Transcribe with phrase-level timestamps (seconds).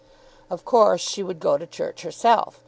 [0.49, 2.59] Of course she would go to church herself.